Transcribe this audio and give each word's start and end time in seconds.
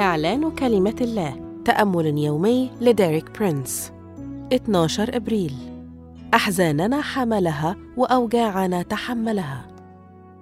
إعلان 0.00 0.50
كلمة 0.50 0.96
الله. 1.00 1.62
تأمل 1.64 2.18
يومي 2.18 2.70
لديريك 2.80 3.38
برينس. 3.38 3.92
12 4.52 5.16
إبريل. 5.16 5.52
أحزاننا 6.34 7.00
حملها 7.00 7.76
وأوجاعنا 7.96 8.82
تحملها. 8.82 9.66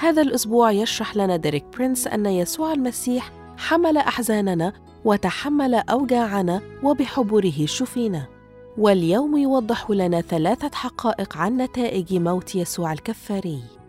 هذا 0.00 0.22
الأسبوع 0.22 0.70
يشرح 0.70 1.16
لنا 1.16 1.36
ديريك 1.36 1.64
برينس 1.76 2.06
أن 2.06 2.26
يسوع 2.26 2.72
المسيح 2.72 3.32
حمل 3.56 3.96
أحزاننا 3.96 4.72
وتحمل 5.04 5.74
أوجاعنا 5.74 6.60
وبحبره 6.82 7.66
شفينا. 7.66 8.26
واليوم 8.78 9.36
يوضح 9.36 9.90
لنا 9.90 10.20
ثلاثة 10.20 10.70
حقائق 10.74 11.36
عن 11.36 11.56
نتائج 11.56 12.14
موت 12.14 12.54
يسوع 12.54 12.92
الكفاري. 12.92 13.79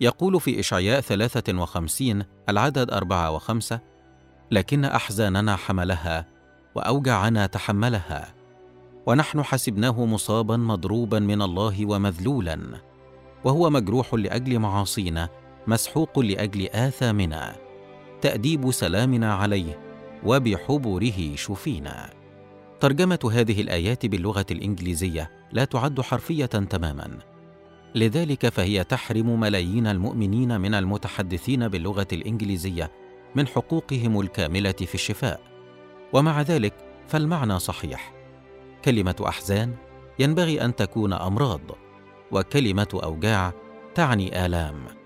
يقول 0.00 0.40
في 0.40 0.60
إشعياء 0.60 1.00
53 1.00 2.24
العدد 2.48 2.90
أربعة 2.90 3.30
وخمسة 3.30 3.80
لكن 4.50 4.84
أحزاننا 4.84 5.56
حملها 5.56 6.26
وأوجعنا 6.74 7.46
تحملها 7.46 8.34
ونحن 9.06 9.42
حسبناه 9.42 10.04
مصابا 10.04 10.56
مضروبا 10.56 11.18
من 11.18 11.42
الله 11.42 11.86
ومذلولا 11.86 12.58
وهو 13.44 13.70
مجروح 13.70 14.14
لأجل 14.14 14.58
معاصينا 14.58 15.28
مسحوق 15.66 16.18
لأجل 16.18 16.68
آثامنا 16.68 17.56
تأديب 18.22 18.70
سلامنا 18.70 19.34
عليه 19.34 19.78
وبحبره 20.24 21.34
شفينا. 21.34 22.10
ترجمة 22.80 23.30
هذه 23.32 23.60
الآيات 23.60 24.06
باللغة 24.06 24.46
الإنجليزية 24.50 25.30
لا 25.52 25.64
تعد 25.64 26.00
حرفية 26.00 26.46
تماما. 26.46 27.31
لذلك 27.94 28.48
فهي 28.48 28.84
تحرم 28.84 29.40
ملايين 29.40 29.86
المؤمنين 29.86 30.60
من 30.60 30.74
المتحدثين 30.74 31.68
باللغة 31.68 32.06
الإنجليزية 32.12 32.90
من 33.34 33.46
حقوقهم 33.46 34.20
الكاملة 34.20 34.72
في 34.72 34.94
الشفاء. 34.94 35.40
ومع 36.12 36.42
ذلك 36.42 36.74
فالمعنى 37.08 37.58
صحيح. 37.58 38.12
كلمة 38.84 39.24
أحزان 39.28 39.74
ينبغي 40.18 40.64
أن 40.64 40.76
تكون 40.76 41.12
أمراض 41.12 41.60
وكلمة 42.32 43.00
أوجاع 43.02 43.52
تعني 43.94 44.46
آلام. 44.46 45.02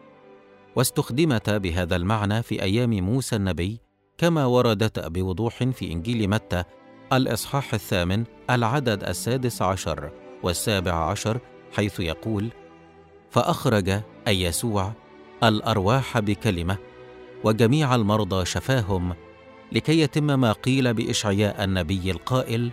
واستخدمتا 0.77 1.59
بهذا 1.59 1.97
المعنى 1.97 2.43
في 2.43 2.62
أيام 2.62 2.91
موسى 2.91 3.37
النبي 3.37 3.81
كما 4.19 4.47
وردت 4.47 5.06
بوضوح 5.06 5.65
في 5.65 5.93
إنجيل 5.93 6.28
متى 6.28 6.65
الإصحاح 7.12 7.75
الثامن 7.75 8.25
العدد 8.50 9.05
السادس 9.05 9.62
عشر 9.62 10.12
والسابع 10.43 11.11
عشر 11.11 11.41
حيث 11.73 12.00
يقول 12.00 12.50
فأخرج 13.37 14.03
أي 14.29 14.42
يسوع 14.42 14.92
الأرواح 15.45 16.19
بكلمة 16.19 16.77
وجميع 17.45 17.95
المرضى 17.95 18.45
شفاهم 18.45 19.15
لكي 19.73 20.01
يتم 20.01 20.41
ما 20.41 20.53
قيل 20.53 20.95
بإشعياء 20.95 21.65
النبي 21.65 22.11
القائل 22.11 22.70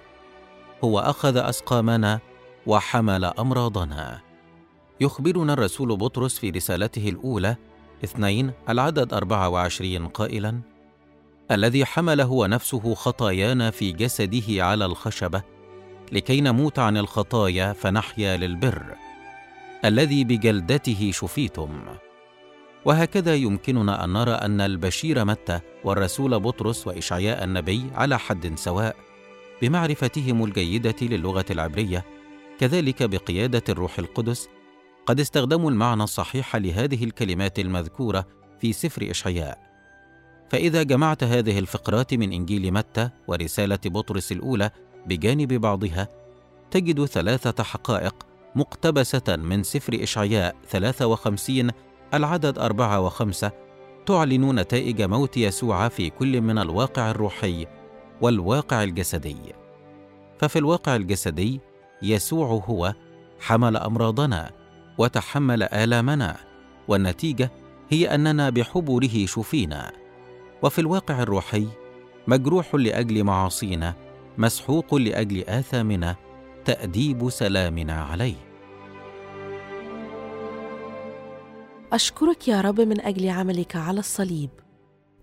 هو 0.84 1.00
أخذ 1.00 1.38
أسقامنا 1.38 2.20
وحمل 2.68 3.26
أمراضنا 3.26 4.22
يخبرنا 5.02 5.54
الرسول 5.54 5.98
بطرس 5.98 6.38
في 6.38 6.50
رسالته 6.50 7.10
الأولى 7.10 7.56
اثنين 8.04 8.52
العدد 8.70 9.14
أربعة 9.14 9.50
وعشرين 9.50 10.08
قائلا 10.08 10.60
الذي 11.52 11.86
حمل 11.86 12.22
هو 12.22 12.46
نفسه 12.46 12.94
خطايانا 12.94 13.72
في 13.72 13.92
جسده 13.92 14.66
على 14.66 14.86
الخشبة 14.86 15.44
لكي 16.12 16.42
نموت 16.42 16.80
عن 16.80 16.98
الخطايا 16.98 17.74
فنحيا 17.74 18.38
للبر 18.38 19.03
الذي 19.86 20.24
بجلدته 20.24 21.12
شفيتم. 21.14 21.84
وهكذا 22.86 23.36
يمكننا 23.36 24.04
أن 24.04 24.14
نرى 24.14 24.32
أن 24.32 24.62
البشير 24.62 25.26
متى 25.26 25.60
والرسول 25.84 26.40
بطرس 26.40 26.88
وإشعياء 26.88 27.44
النبي 27.44 27.84
على 27.96 28.20
حد 28.20 28.60
سواء 28.60 28.96
بمعرفتهم 29.62 30.44
الجيدة 30.44 30.96
للغة 31.02 31.46
العبرية 31.50 32.06
كذلك 32.60 33.04
بقيادة 33.04 33.64
الروح 33.70 34.00
القدس 34.00 34.50
قد 35.06 35.20
استخدموا 35.20 35.72
المعنى 35.72 36.04
الصحيح 36.04 36.56
لهذه 36.56 37.04
الكلمات 37.04 37.60
المذكورة 37.60 38.28
في 38.60 38.74
سفر 38.74 39.12
إشعياء. 39.12 39.74
فإذا 40.50 40.84
جمعت 40.84 41.24
هذه 41.24 41.60
الفقرات 41.60 42.14
من 42.14 42.34
إنجيل 42.34 42.72
متى 42.72 43.10
ورسالة 43.28 43.80
بطرس 43.86 44.32
الأولى 44.32 44.72
بجانب 45.06 45.54
بعضها 45.54 46.08
تجد 46.72 47.06
ثلاثة 47.06 47.64
حقائق 47.64 48.16
مقتبسة 48.56 49.36
من 49.36 49.64
سفر 49.64 50.04
إشعياء 50.04 50.56
53 50.70 51.72
العدد 52.14 52.58
أربعة 52.58 53.00
وخمسة 53.00 53.52
تعلن 54.06 54.60
نتائج 54.60 55.02
موت 55.02 55.38
يسوع 55.38 55.88
في 55.88 56.10
كل 56.10 56.42
من 56.42 56.58
الواقع 56.58 57.12
الروحي 57.12 57.68
والواقع 58.22 58.84
الجسدي. 58.84 59.38
ففي 60.40 60.60
الواقع 60.60 60.96
الجسدي 60.96 61.62
يسوع 62.02 62.48
هو 62.48 62.94
حمل 63.40 63.78
أمراضنا 63.78 64.52
وتحمل 64.98 65.64
آلامنا 65.64 66.38
والنتيجة 66.88 67.52
هي 67.90 68.16
أننا 68.16 68.50
بحبره 68.50 69.26
شفينا. 69.26 69.92
وفي 70.64 70.80
الواقع 70.80 71.22
الروحي 71.22 71.68
مجروح 72.28 72.76
لأجل 72.76 73.24
معاصينا 73.24 73.96
مسحوق 74.38 74.96
لأجل 74.96 75.44
آثامنا 75.44 76.16
تأديب 76.66 77.30
سلامنا 77.30 78.04
عليه. 78.04 78.36
أشكرك 81.94 82.48
يا 82.48 82.62
رب 82.62 82.82
من 82.82 83.02
أجل 83.02 83.30
عملك 83.30 83.76
على 83.76 84.00
الصليب. 84.00 84.50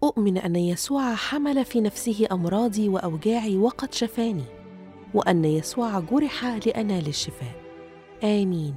أؤمن 0.05 0.39
أن 0.39 0.57
يسوع 0.57 1.15
حمل 1.15 1.65
في 1.65 1.81
نفسه 1.81 2.27
أمراضي 2.33 2.89
وأوجاعي 2.89 3.57
وقد 3.57 3.95
شفاني 3.95 4.45
وأن 5.15 5.45
يسوع 5.45 6.01
جرح 6.01 6.45
لأنال 6.45 7.07
الشفاء. 7.07 7.55
آمين. 8.25 8.75